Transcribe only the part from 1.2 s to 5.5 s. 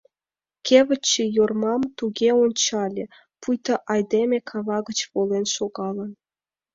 Йормам туге ончале, пуйто айдеме кава гыч волен